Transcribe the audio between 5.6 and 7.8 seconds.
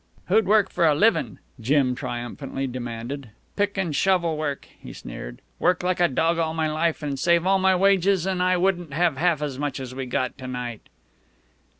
like a dog all my life, an' save all my